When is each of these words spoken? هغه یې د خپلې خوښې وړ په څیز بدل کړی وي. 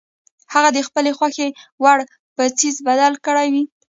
هغه 0.53 0.69
یې 0.71 0.75
د 0.77 0.85
خپلې 0.87 1.11
خوښې 1.17 1.47
وړ 1.83 1.97
په 2.35 2.43
څیز 2.59 2.75
بدل 2.87 3.13
کړی 3.25 3.47
وي. 3.53 3.63